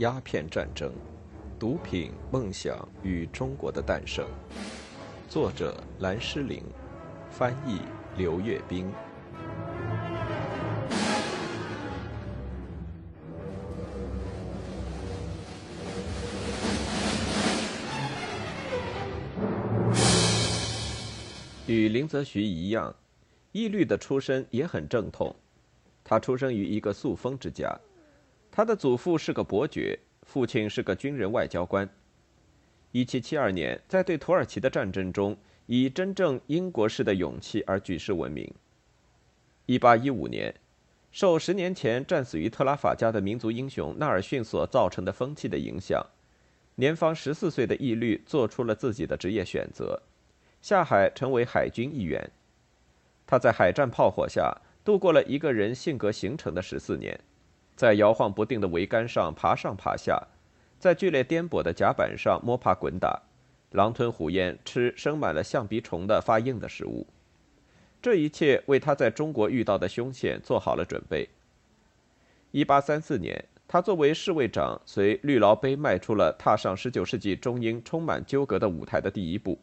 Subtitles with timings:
[0.00, 0.90] 鸦片战争：
[1.58, 4.26] 毒品、梦想与中国的诞生。
[5.28, 6.64] 作者：蓝诗玲，
[7.30, 7.80] 翻译：
[8.16, 8.90] 刘月冰。
[21.66, 22.94] 与林则徐一样，
[23.52, 25.36] 义律的出身也很正统。
[26.02, 27.78] 他出生于一个素封之家，
[28.60, 31.88] 他的祖父是个伯爵，父亲是个军人外交官。
[32.92, 38.52] 1772年，在对土耳其的战争中，以真正英国式的勇气而举世闻名。
[39.68, 40.54] 1815年，
[41.10, 46.04] 受十年前战死于特拉法加的民族英雄纳尔逊所造成的风气的影响，
[46.74, 50.02] 年方14岁的义律做出了自己的职业选择。
[50.60, 52.30] 下海成为海军一员，
[53.26, 54.54] 他在海战炮火下
[54.84, 57.18] 度过了一个人性格形成的十四年，
[57.80, 60.28] 在摇晃不定的桅杆上爬上爬下，
[60.78, 63.22] 在剧烈颠簸的甲板上摸爬滚打，
[63.70, 67.06] 狼吞虎咽吃生满了象鼻虫的发硬的食物，
[68.02, 71.30] 这一切为他在中国遇到的凶险做好了准备。
[72.50, 79.58] 一八三四年，他作为侍卫长，随绿劳碑迈出了踏上十九世纪中英充满纠葛的舞台的第一步。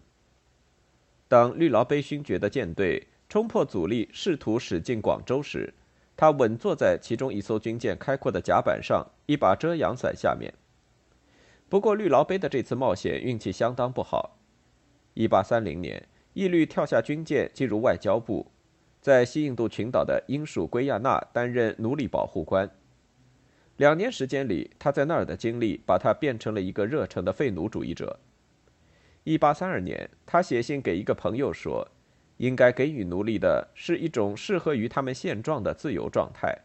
[1.27, 5.71] 当绿劳碑勋爵的舰队冲破阻力，试图驶进广州时，
[6.17, 10.53] 他稳坐在其中一艘军舰开阔的甲板上，一把遮阳伞下面。
[11.69, 14.39] 不过，绿劳杯的这次冒险运气相当不好。
[15.15, 18.51] 1830年，义律跳下军舰，进入外交部，
[18.99, 22.69] 在西印度群岛的英属圭亚那担任奴隶保护官。
[23.75, 28.19] 两年时间里，他在那儿的经历把他变成了一个热诚的废奴主义者。
[29.23, 31.87] 一八三二年，他写信给一个朋友说
[32.37, 36.57] ：“应该给予奴隶的是一种适合于他们现状的自由状态。”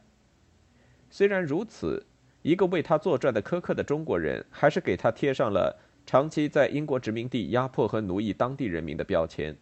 [1.11, 2.07] 虽然如此，
[2.43, 9.57] 一个为他作传的苛刻的中国人还是给他贴上了长期在英国殖民地压迫和奴役当地人民的标签。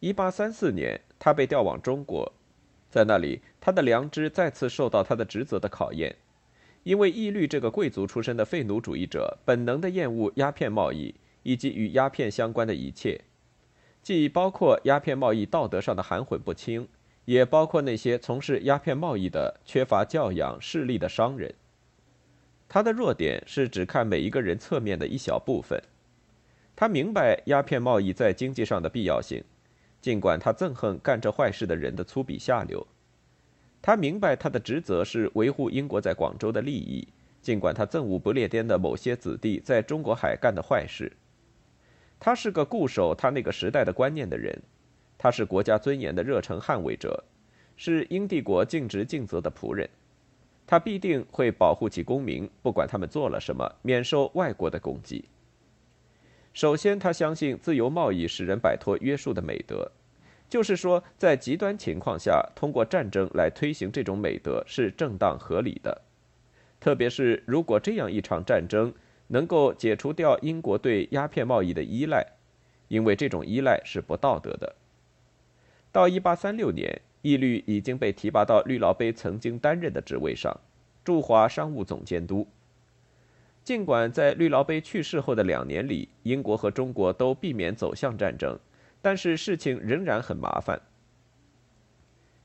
[0.00, 2.32] 一八三四年，他被调往中国，
[2.90, 6.16] 在那里，他的良知再次受到他的职责的考验。
[6.84, 11.14] 因为义律这个贵族出身的废奴主义者，本能的厌恶鸦片贸易
[11.44, 13.20] 以及与鸦片相关的一切，
[14.02, 16.88] 既包括鸦片贸易道德上的含混不清，
[17.24, 21.54] 也包括那些从事鸦片贸易的缺乏教养、势利的商人。
[22.68, 25.80] 他的弱点是只看每一个人侧面的一小部分。
[26.74, 29.44] 他明白鸦片贸易在经济上的必要性，
[30.00, 32.84] 尽管他憎恨干这坏事的人的粗鄙下流。
[33.80, 37.06] 他明白他的职责是维护英国在广州的利益，
[37.40, 41.12] 尽管他憎恶不列颠的某些子弟在中国海干的坏事。
[42.24, 44.62] 他是个固守他那个时代的观念的人，
[45.18, 47.24] 他是国家尊严的热诚捍卫者，
[47.76, 49.90] 是英帝国尽职尽责的仆人。
[50.64, 55.24] 他必定会保护其公民，不管他们做了什么，免受外国的攻击。
[56.54, 59.90] 首先，他相信自由贸易使人摆脱约束的美德。
[60.48, 66.02] 就是说，在极端情况下，通过战争来推行这种美德是正当合理的。
[66.78, 68.94] 特别是如果这样一场战争
[69.32, 72.22] 能够解除掉英国对鸦片贸易的依赖，
[72.88, 74.76] 因为这种依赖是不道德的。
[75.90, 80.60] 到1836年，义律已经被提拔到绿劳碑曾经担任的职位上，
[81.02, 82.46] 驻华商务总监督。
[83.64, 88.58] 尽管在绿劳碑去世后的两年里，英国和中国都避免走向战争。
[89.00, 90.80] 但是事情仍然很麻烦。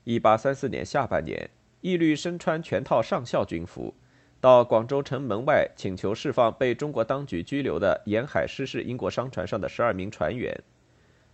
[0.04, 1.50] 一八三四年下半年，
[1.82, 3.94] 义律身穿全套上校军服，
[4.40, 10.56] 到广州城门外请求释放被中国当局拘留的沿海失事英国商船上的十二名船员，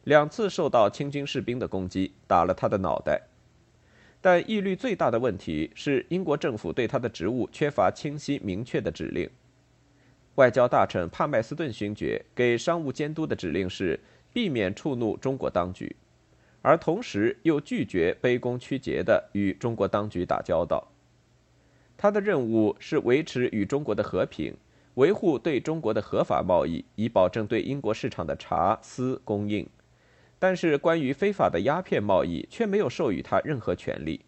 [0.05, 3.23] 两次受到清军士兵的攻击，打了他的脑袋。
[4.21, 9.29] 但义律最大的问题是英国政府对他的职务缺乏清晰明确的指令。
[10.37, 14.01] 外交大臣帕麦斯顿勋爵给商务监督的指令是。
[14.35, 15.95] 避免触怒中国当局，
[16.61, 20.85] 而同时又拒绝卑躬屈节地与中国当局打交道。
[21.97, 24.57] 他的任务是维持与中国的和平，
[24.95, 29.69] 维护对中国的合法贸易，以保证对英国市场的茶丝供应。
[30.39, 34.21] 但是，关于非法的鸦片贸易却没有授予他任何权利。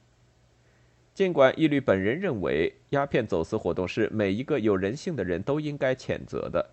[1.13, 6.71] 尽管义律本人认为鸦片走私活动是每一个有人性的人都应该谴责的。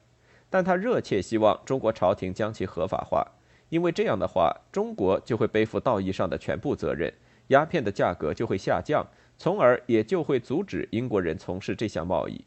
[0.50, 3.26] 但他热切希望中国朝廷将其合法化，
[3.70, 7.12] 因为这样的话，中国就会背负道义上的全部责任，
[7.48, 9.06] 鸦片的价格就会下降，
[9.38, 12.44] 从而也就会阻止英国人从事这项贸易。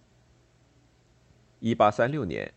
[1.61, 2.53] 一八三六年，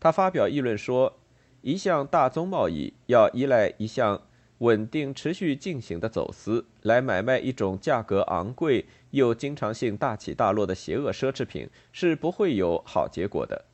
[0.00, 1.18] 他发表议论说，
[1.62, 4.22] 一项大宗贸易要依赖一项
[4.58, 13.64] 稳定、持续进行的走私，来买卖一种价格昂贵又经常性大起大落的邪恶奢侈品，是不会有好结果的。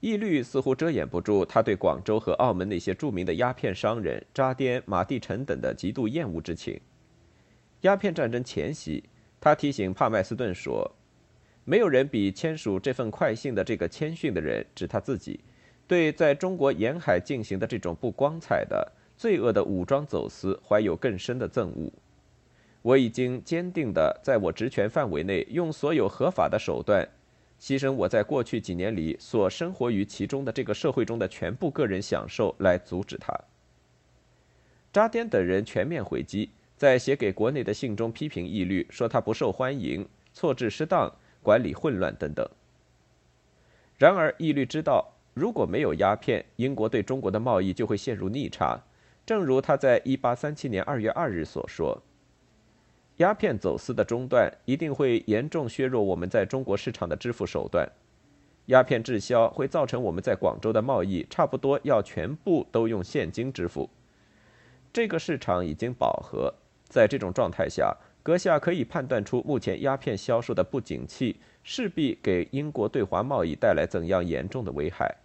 [0.00, 6.80] 义律似乎遮掩不住他对广州和澳门那些著名的鸦片商人扎颠、马地臣等的极度厌恶之情。
[7.82, 9.04] 鸦片战争前夕，
[9.40, 10.90] 他提醒帕麦斯顿说
[11.64, 15.40] ：“没有人比签署这份快信的这个谦逊的人，指他自己，
[15.86, 21.90] 对在中国沿海进行的这种不光彩的、罪恶的武装走私怀有更深的憎恶。
[22.82, 27.08] 我已经坚定地在我职权范围内，用所有合法的手段。”
[27.60, 33.38] 牺牲我在过去几年里所生活于其中的这个社会中的全部个人享受，来阻止他。
[34.90, 36.48] 扎颠等人全面回击，
[36.80, 42.48] 在写给国内的信中批评义律，说他不受欢迎、错置失当、管理混乱等等。
[43.98, 48.82] 然而，义律知道，如果没有鸦片，英国对中国的贸易就会陷入逆差，
[49.26, 52.02] 正如他在1837年2月2日所说。
[53.18, 57.86] 鸦片走私的中断一定会严重削弱我们在中国市场的支付手段。
[58.68, 63.90] 鸦片滞销会造成我们在广州的贸易差不多要全部都用现金支付。
[64.90, 66.52] 这个市场已经饱和，
[66.90, 75.16] 在这种状态下，阁下可以判断出目前鸦片销售的不景气势必给英国对华贸易带来怎样严重的危害。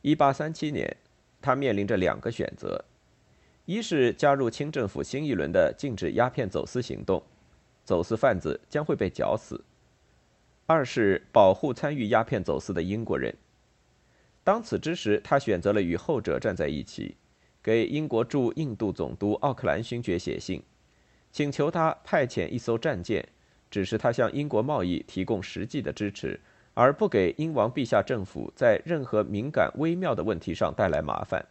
[0.00, 0.96] 一八三七年，
[1.42, 2.82] 他面临着两个选择。
[3.66, 7.22] 一是加入清政府新一轮的禁止鸦片走私行动，
[7.84, 9.60] 走私贩子将会被绞死；
[10.64, 13.34] 二是保护参与鸦片走私的英国人。
[14.42, 17.16] 当此之时，他选择了与后者站在一起，
[17.68, 20.62] 给英国驻印度总督奥克兰勋爵写信，
[21.30, 23.22] 请求他派遣一艘战舰，
[23.70, 26.40] 只是他向英国贸易提供实际的支持，
[26.72, 31.44] 而不给英王陛下政府在任何敏感微妙的问题上带来麻烦。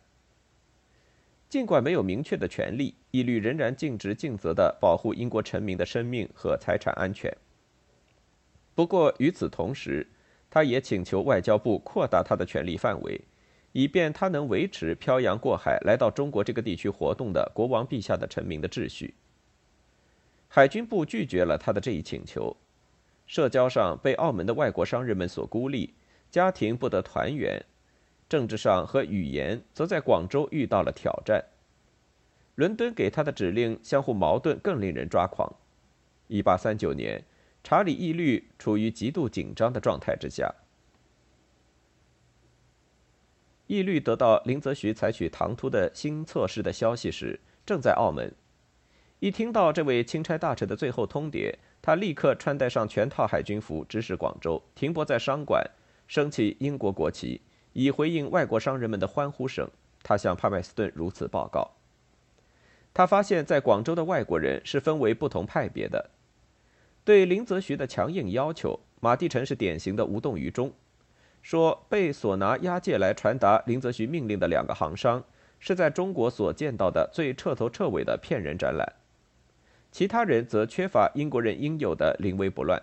[1.48, 7.32] 尽管没有明确的权利，义律仍然尽职尽责地保护英国臣民的生命和财产安全。
[8.74, 10.08] 不过，与此同时，
[10.50, 13.22] 他也请求外交部扩大他的权力范围，
[13.72, 19.14] 以便他能维持漂洋过海来到中国这个地区活动的国王陛下的臣民的秩序。
[20.48, 22.56] 海军部拒绝了他的这一请求。
[23.28, 25.94] 社交上被澳门的外国商人们所孤立，
[26.32, 27.62] 家庭不得团圆。
[28.30, 31.44] 政治上和语言则在广州遇到了挑战。
[32.56, 35.54] 伦敦给他的指令相互矛盾，更令人抓狂。
[36.30, 37.24] 1839年，
[37.64, 40.54] 查理义律处于极度紧张的状态之下。
[43.68, 48.34] 义律得到林则徐采取唐突的新措施的消息时，正在澳门。
[49.20, 55.64] 一听到这位钦差大臣的最后通牒，他立刻穿戴上全套海军服，直驶广州，停泊在商馆，
[56.08, 57.42] 升起英国国旗。
[57.74, 59.70] 以回应外国商人们的欢呼声，
[60.02, 61.76] 他向帕麦斯顿如此报告。
[62.94, 66.10] 他发现，在广州的外国人是分为不同派别的。
[67.04, 70.74] 对林则徐的强硬要求，马地臣是典型的无动于衷，
[71.48, 75.24] 说被所拿押解来传达林则徐命令的两个行商，
[75.62, 78.86] 是在中国所见到的最彻头彻尾的骗人展览。
[79.90, 82.78] 其他人则缺乏英国人应有的临危不乱。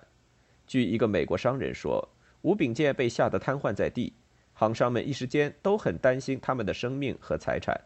[0.67, 2.09] 据一个美国商人说，
[2.41, 4.15] 吴秉健被吓得瘫痪在地。
[4.55, 7.79] 行商们一时间都很担心他们的生命和财产。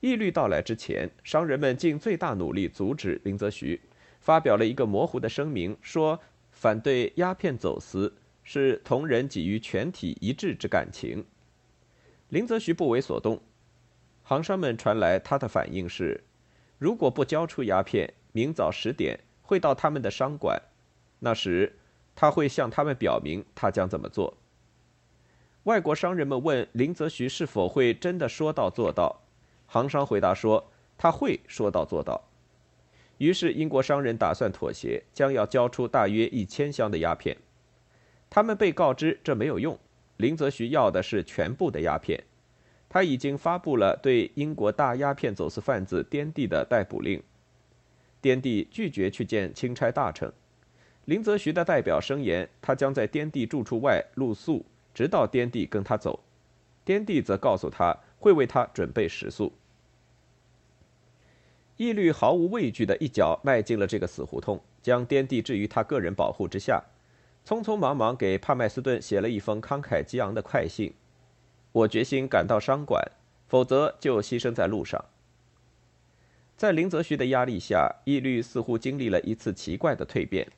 [0.00, 3.78] 义律到来之前，商人们尽最大努力阻止林则徐，
[4.20, 6.18] 发表了一个模糊的声明，说
[6.50, 8.10] 反对鸦片走私
[8.44, 11.24] 是同人给予全体一致之感情。
[12.28, 13.40] 林则徐不为所动。
[14.22, 16.22] 行商们传来他的反应是：
[16.78, 20.62] 如果不交出鸦片，明早十点会到他们的商馆，
[21.18, 21.78] 那时
[22.14, 24.36] 他会向他们表明他将怎么做。
[25.64, 29.22] 外国商人们问林则徐是否会真的说到做到，
[29.66, 32.28] 行商回答说他会说到做到。
[33.18, 37.36] 于是英国商人打算妥协，将要交出大约一千箱的鸦片。
[38.28, 39.78] 他们被告知这没有用，
[40.16, 42.22] 林则徐要的是全部的鸦片。
[42.88, 47.22] 他已经发布了对英国大鸦片走私贩子滇地的逮捕令。
[48.20, 50.32] 滇地拒绝去见钦差大臣。
[51.04, 54.64] 林则徐的代表声言，他将在滇地住处外露宿。
[54.94, 56.20] 直到滇地跟他走，
[56.84, 59.52] 滇地则告诉他会为他准备食宿。
[61.76, 66.80] 义律毫无畏惧的一脚迈进了这个死胡同，将滇地置于他个人保护之下，
[67.46, 70.94] 匆匆忙忙给帕麦斯顿写了一封慷慨激昂的快信
[71.72, 73.02] ：“我决心赶到商馆，
[73.46, 75.04] 否则就牺牲在路上。”
[76.56, 80.48] 在林则徐的压力下，义律似乎经历了一次奇怪的蜕变。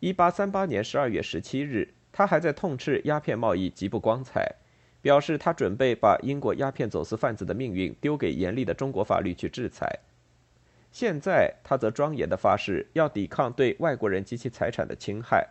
[0.00, 1.94] 一八三八年十二月十七日。
[2.14, 4.56] 他还在痛斥鸦片贸易极不光彩，
[5.00, 10.00] 表示他准备把英国鸦片走私贩子的命运丢给严厉的中国法律去制裁。
[10.90, 15.48] 现在，他则庄严地发誓要抵抗对外国人及其财产的侵害。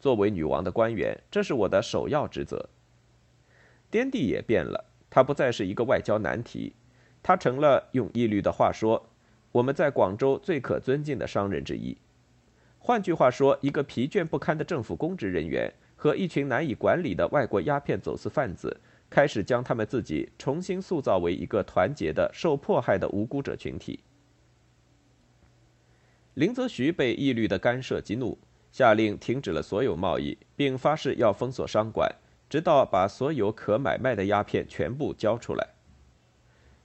[0.00, 2.68] 作为女王的官员，这是我的首要职责。
[3.90, 6.74] 滇地也变了，他不再是一个外交难题，
[7.22, 9.10] 他成了用义律的话说，
[9.52, 11.96] 我们在广州最可尊敬的商人之一。
[12.78, 15.72] 换句话说，一个疲倦不堪的政府公职人员。
[16.02, 18.74] 和一群难以管理的外国鸦片走私贩子，
[19.10, 24.00] 开始将他们自己重新塑造为一个团结的、受迫害的无辜者群体。
[26.32, 28.38] 林则徐被义律的干涉激怒，
[28.70, 32.14] 下令停止了所有贸易，并发誓要封锁商馆，
[32.48, 35.68] 直到把所有可买卖的鸦片全部交出来。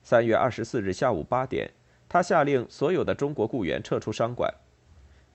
[0.02, 1.72] 三月二十四日下午八点，
[2.08, 4.54] 他下令所有的中国雇员撤出商馆。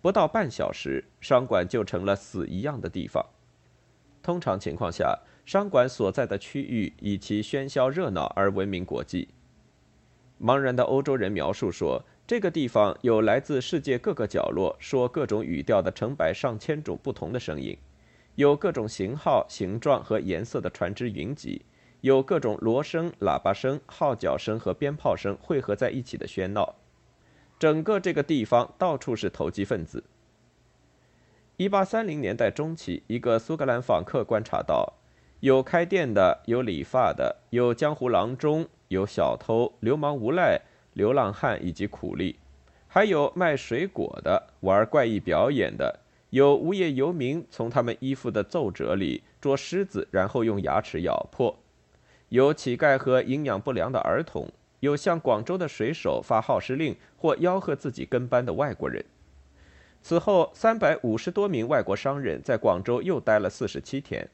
[0.00, 3.24] 不到半小时，商馆就成了死一样的地方。
[4.22, 9.28] 通常情况下，商馆所在的区域以其喧嚣热闹而闻名国际。
[10.40, 17.76] 茫然的欧洲人描述说，这个地方有来自世界各个角落、说各种语调的成百上千种不同的声音，
[18.36, 21.62] 有各种型号、形状和颜色的船只云集，
[22.02, 26.76] 有各种锣声、喇叭声、号角声和鞭炮声汇合在一起的喧闹。
[27.58, 30.04] 整个这个地方到处是投机分子。
[31.56, 34.92] 一八三零年代中期，一个苏格兰访客观察到，
[35.40, 40.60] 有开店的，有理发的，有江湖郎中，有小偷、流氓无赖、
[40.92, 42.36] 流浪汉以及苦力，
[42.88, 51.56] 还有卖水果的、玩怪异表演的，有无业游民从他们衣服的皱褶里捉虱子，然后用牙齿咬破，
[52.28, 54.48] 有乞丐和营养不良的儿童，
[54.80, 59.04] 有向广州的水手发号施令或吆喝自己跟班的外国人。
[60.02, 64.28] 此后，三百五十多名外国商人在广州又待了四十七天。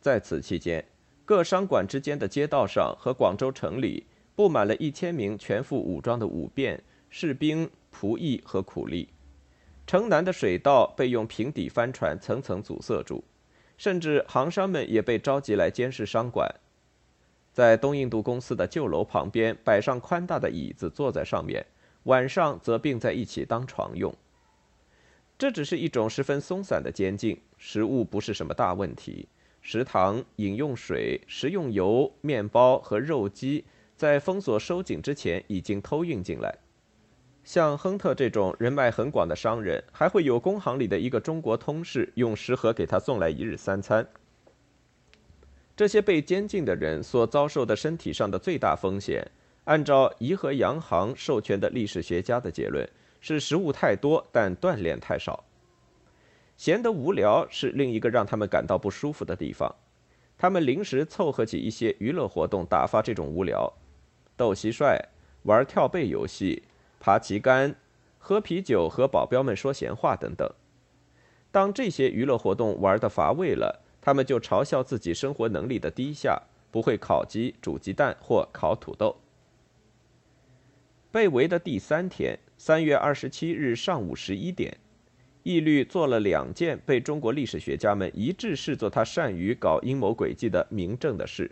[0.00, 0.84] 在此期间，
[1.24, 4.04] 各商馆之间的街道上和广州城里
[4.34, 9.08] 布满了一千名全副武装的武便、士兵、仆役和苦力。
[9.86, 13.22] 城南的水道被用平底帆船层层阻塞住，
[13.76, 16.52] 甚至行商们也被召集来监视商馆。
[17.52, 21.64] 在东印度公司的旧楼旁边摆上宽大的椅子，坐在上面，
[22.04, 24.12] 晚上则并在一起当床用。
[25.38, 29.28] 这只是一种十分松散的监禁，食物不是什么大问题。
[29.60, 33.64] 食堂、饮用水、食用油、面包和肉鸡，
[34.04, 36.54] 在封锁收紧之前已经偷运进来。
[37.42, 44.06] 像亨特这种人脉很广的商人，还会有工行里的一个中国通事用食盒给他送来一日三餐。
[45.74, 49.26] 这些被监禁的人所遭受的身体上的最大风险，
[49.64, 52.86] 按照颐和洋行授权的历史学家的结论。
[53.22, 55.42] 是食物太多，但锻炼太少。
[56.58, 59.74] 闲得无聊是另一个让他们感到不舒服的地方。
[60.36, 63.72] 他们临时凑合起一些娱乐活动打发这种无聊：
[64.36, 64.98] 斗蟋蟀、
[65.42, 66.62] 玩跳背游戏、
[67.00, 67.74] 爬旗杆、
[68.18, 70.50] 喝啤酒、和保镖们说闲话等等。
[71.50, 79.16] 当这些娱乐活动玩得乏味了，他们就嘲笑自己生活能力的低下，不会烤鸡、煮鸡蛋或烤土豆。
[81.12, 82.38] 被围的第三天。
[82.56, 84.78] 三月二十七日上午十一点，
[85.42, 91.50] 义律做了两件被中国历史学家们一致视作他善于搞阴谋诡计的明证的事。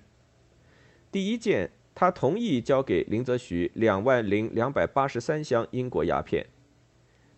[1.10, 6.44] 第一件，他同意交给林则徐两万零两百八十三箱英国鸦片；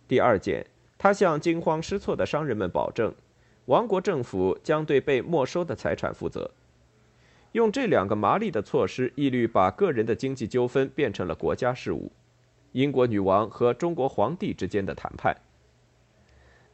[0.07, 0.65] 第二件，
[0.97, 3.13] 他向惊慌失措的商人们保证，
[3.65, 6.51] 王国政府将对被没收的财产负责。
[7.51, 12.11] 用这两个麻利的措施，一律把个人的经济纠纷变成了国家事务。
[12.73, 15.35] 英国女王和中国皇帝之间的谈判。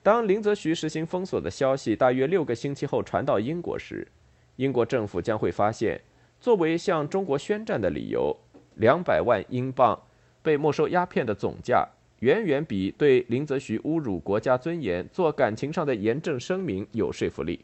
[0.02, 4.08] 当林则徐实行封锁的消息大约六个星期后传到英国时，
[4.56, 6.02] 英国政府将会发现，
[6.42, 8.36] 作为向中国宣战的理由，
[8.76, 10.02] 两百万英镑
[10.42, 11.88] 被没收鸦片的总价，
[12.20, 17.64] 远远比对林则徐侮辱国家尊严做感情上的严正声明有说服力。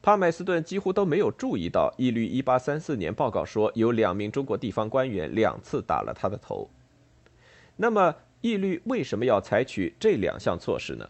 [0.00, 6.70] 帕麦斯顿几乎都没有注意到，义律1834年报告说有两名中国地方官员两次打了他的头。
[7.76, 11.06] 那么，义律为什么要采取这两项措施呢？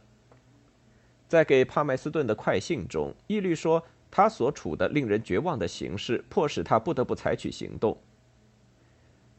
[1.28, 7.96] 在给帕麦斯顿的快信中，义律说他所处的令人绝望的形势迫使他不得不采取行动。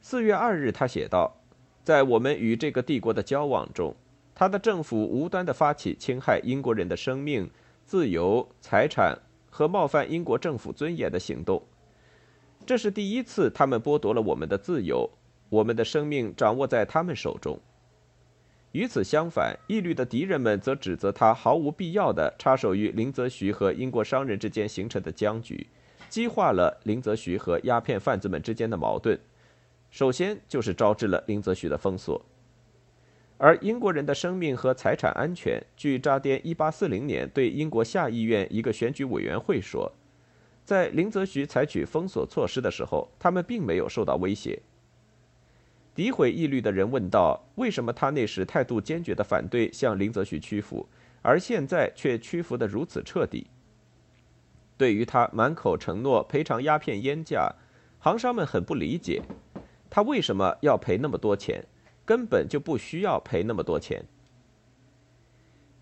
[0.03, 1.35] 4月2日，他写道
[1.83, 3.95] ：“在我们与这个帝国的交往中，
[4.33, 7.49] 他的政府无端地发起侵害英国人的生命、
[7.85, 9.17] 自由、财产。”
[9.53, 11.61] 和冒犯英国政府尊严的行动，
[12.65, 15.11] 这是第一次他们剥夺了我们的自由，
[15.49, 17.59] 我们的生命掌握在他们手中。
[18.73, 25.67] 与此相反，义律的敌人们则指责他毫无必要地插手于林则徐和英国商人之间形成的僵局，
[26.07, 29.19] 激化了林则徐和鸦片贩子们之间的矛盾。
[29.89, 32.25] 首先就是招致了林则徐的封锁。
[33.37, 39.91] 而英国人的生命和财产安全，据扎颠1840年对英国下议院一个选举委员会说，
[40.63, 44.61] 在林则徐采取封锁措施的时候，他们并没有受到威胁。
[45.95, 50.87] 诋毁义律的人问道：“为什么他那时态度坚决地反对向林则徐屈服，
[51.21, 53.47] 而现在却屈服得如此彻底？”
[54.77, 57.53] 对于他满口承诺赔偿鸦片烟价，
[57.99, 59.21] 行商们很不理解，
[59.89, 61.65] 他为什么要赔那么多钱？
[62.03, 64.03] 根本就不需要赔那么多钱。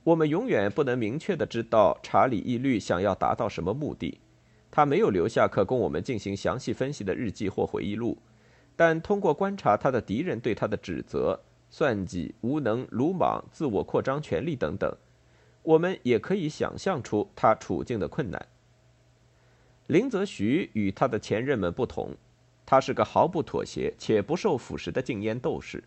[0.04, 4.20] 我们永远不能明确的知道查理义律想要达到什么目的，
[4.70, 8.18] 他没有留下可供我们进行详细分析的日记或回忆录。
[8.80, 11.38] 但通过观察他的敌人对他的指责、
[11.70, 14.90] 算计、无能、鲁莽、自我扩张权力等等，
[15.64, 18.48] 我们也可以想象出他处境的困难。
[19.88, 22.16] 林则徐与他的前任们不同，
[22.66, 25.84] 他是个毫不妥协且不受腐蚀的禁烟斗士。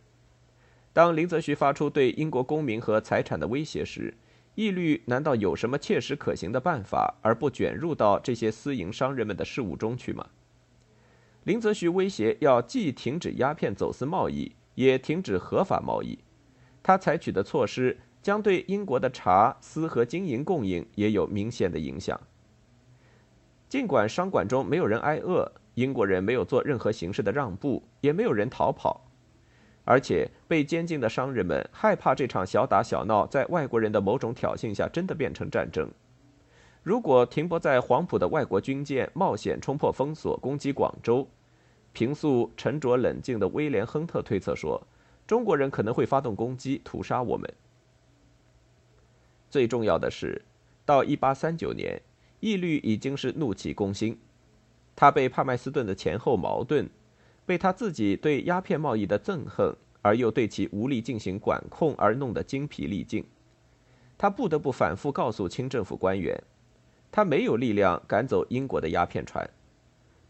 [0.93, 4.13] 当林则徐发出对英国公民和财产的威胁时，
[4.55, 10.29] 义律难道有什么切实可行的办法，而不卷入到这些私营商人们的事务中去吗？
[11.45, 16.19] 林则徐威胁要既停止鸦片走私贸易，也停止合法贸易。
[16.83, 22.21] 他采取的措施将对英国的茶、丝和金银供应也有明显的影响。
[23.69, 29.09] 尽管商馆中没有人挨饿，英国人没有做任何形式的让步，也没有人逃跑，
[29.85, 35.91] 而且被监禁的商人们害怕这场小打小闹在外国人的某种挑衅下真的变成战争。
[36.83, 41.29] 如果停泊在黄埔的外国军舰冒险冲破封锁攻击广州，
[41.93, 44.85] 平素沉着冷静的威廉·亨特推测说，
[45.25, 47.49] 中国人可能会发动攻击屠杀我们。
[49.49, 50.43] 最重要的是，
[50.85, 52.03] 到1839年，
[52.41, 54.19] 义律已经是怒气攻心，
[54.97, 56.91] 他被帕麦斯顿的前后矛盾，
[57.47, 63.25] 被他自己对鸦片贸易的憎恨，而又对其无力进行管控而弄得精疲力尽，
[64.19, 66.43] 他不得不反复告诉清政府官员。
[67.13, 69.49] 他没有力量赶走英国的鸦片船。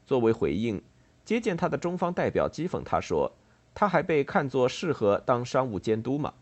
[0.05, 0.83] 作为回应，
[1.25, 3.33] 接见他的中方代表讥讽他说
[3.73, 6.35] ：“他还被看作适合当商务监督吗？”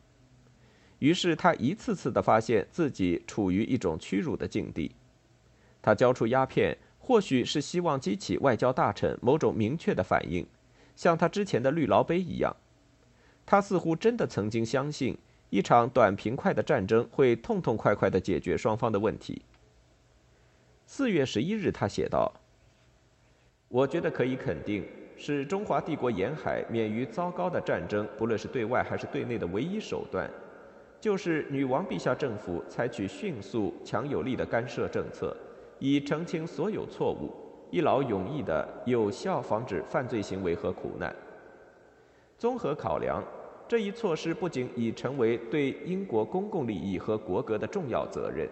[0.98, 4.92] 于是他一次次地发现自己处于一种屈辱的境地。
[5.82, 10.46] 他交出鸦片，或许是希望激起外交大臣某种明确的反应，
[10.96, 12.56] 像他之前的绿劳杯一样。
[13.46, 15.16] 他似乎真的曾经相信，
[15.50, 19.42] 一场短平快的战争会痛痛快快地解决双方的问题。
[20.92, 22.32] 四月十一日，他写道
[23.70, 24.84] ：“我觉得可以肯定，
[25.16, 30.28] 使中华帝国沿海免于糟糕的战争，不论是对外还是对内的唯一手段，
[31.00, 35.34] 就是女王陛下政府采取迅速、强有力的干涉政策，
[35.78, 37.30] 以澄清所有错误，
[37.70, 41.14] 一劳永逸地有效防止犯罪行为和苦难。
[42.36, 43.22] 综合考量，
[43.68, 48.48] 这一措施不仅已成为对英国公共利益和国格的重要责任。”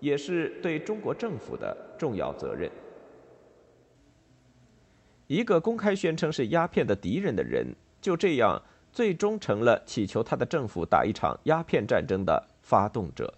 [0.00, 2.70] 也是对中国政府的重要责任。
[5.26, 7.66] 一个公开宣称是鸦片的敌人的人，
[8.00, 13.32] 就这样最终成了祈求他的政府打一场鸦片战争的发动者。